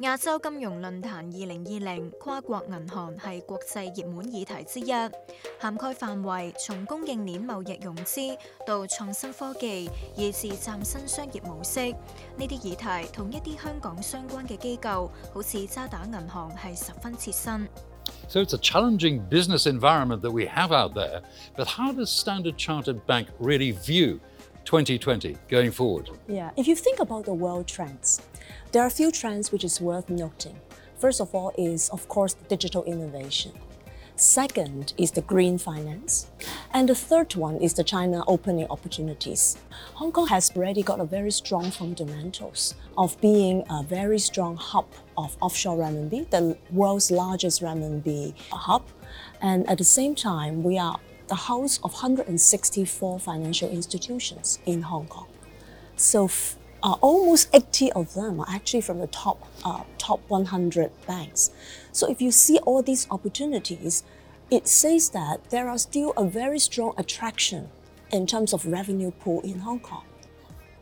[0.00, 4.92] 亞洲金融論壇二零二零跨國銀行係國際熱門議題之一，
[5.58, 11.80] 涵蓋範圍從供應鏈貿易融資到創新科技，以至嶄新商業模式。
[11.90, 11.96] 呢
[12.38, 17.68] 啲議題同一啲香港相關嘅機構，好似渣打銀行係十分切身。
[18.28, 21.22] So it's a challenging business environment that we have out there.
[21.56, 24.20] But how does Standard Chartered Bank really view
[24.64, 26.10] 2020 going forward?
[26.28, 28.20] Yeah, if you think about the world trends,
[28.72, 30.56] there are a few trends which is worth noting.
[30.98, 33.52] First of all is of course digital innovation.
[34.20, 36.26] Second is the green finance.
[36.72, 39.56] And the third one is the China opening opportunities.
[39.94, 44.86] Hong Kong has already got a very strong fundamentals of being a very strong hub
[45.16, 48.82] of offshore renminbi, the world's largest renminbi hub.
[49.40, 55.06] And at the same time, we are the house of 164 financial institutions in Hong
[55.06, 55.28] Kong.
[55.94, 56.28] So
[56.82, 61.50] uh, almost 80 of them are actually from the top uh, top 100 banks.
[61.92, 64.04] So if you see all these opportunities,
[64.50, 67.68] it says that there are still a very strong attraction
[68.10, 70.04] in terms of revenue pool in Hong Kong.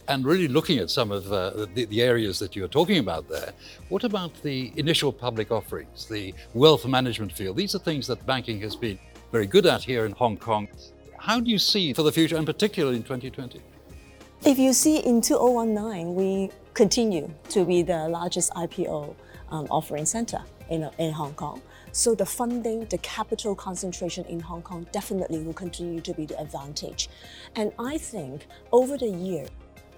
[0.09, 3.53] And really looking at some of uh, the, the areas that you're talking about there,
[3.89, 7.57] what about the initial public offerings, the wealth management field?
[7.57, 9.01] These are things that banking has been
[9.33, 10.69] very good at here in Hong Kong.
[11.19, 13.61] How do you see for the future, and particularly in 2020?
[14.45, 19.15] If you see in 2019, we continue to be the largest IPO
[19.51, 21.63] um, offering center in, in Hong Kong.
[21.93, 26.39] So the funding, the capital concentration in Hong Kong definitely will continue to be the
[26.39, 27.09] advantage.
[27.57, 29.47] And I think over the year,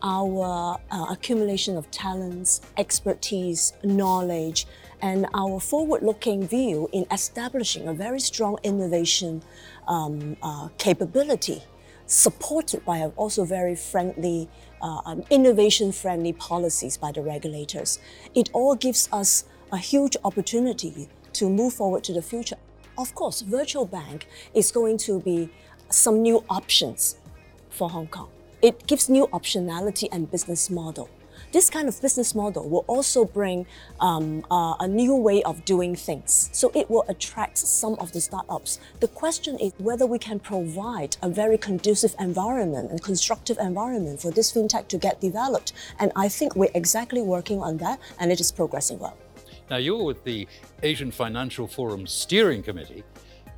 [0.02, 4.66] our uh, accumulation of talents, expertise, knowledge,
[5.02, 9.42] and our forward looking view in establishing a very strong innovation
[9.88, 11.62] um, uh, capability
[12.08, 14.48] supported by also very friendly,
[14.82, 18.00] uh, um, innovation-friendly policies by the regulators.
[18.34, 22.56] It all gives us a huge opportunity to move forward to the future.
[22.96, 25.50] Of course, virtual bank is going to be
[25.90, 27.16] some new options
[27.70, 28.30] for Hong Kong.
[28.60, 31.08] It gives new optionality and business model.
[31.52, 33.66] This kind of business model will also bring
[34.00, 36.50] um, uh, a new way of doing things.
[36.52, 38.80] So it will attract some of the startups.
[39.00, 44.30] The question is whether we can provide a very conducive environment and constructive environment for
[44.30, 45.72] this fintech to get developed.
[45.98, 49.16] And I think we're exactly working on that, and it is progressing well.
[49.70, 50.48] Now, you're with the
[50.82, 53.04] Asian Financial Forum Steering Committee.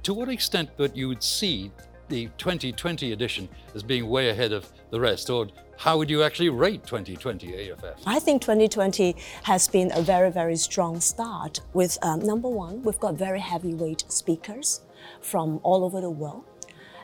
[0.05, 1.71] To what extent that you would see
[2.11, 5.49] the 2020 edition as being way ahead of the rest, or
[5.79, 8.03] how would you actually rate 2020 AFF?
[8.05, 13.01] I think 2020 has been a very, very strong start with um, number one, we've
[13.01, 14.83] got very heavyweight speakers
[15.23, 16.45] from all over the world.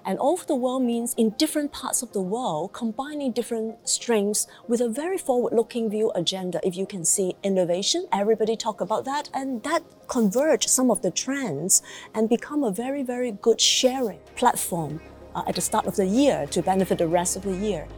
[0.07, 4.47] And all over the world means in different parts of the world, combining different strengths
[4.69, 6.61] with a very forward-looking view agenda.
[6.63, 11.11] If you can see innovation, everybody talk about that, and that converge some of the
[11.11, 11.83] trends
[12.15, 15.01] and become a very, very good sharing platform
[15.35, 17.89] uh, at the start of the year to benefit the rest of the year.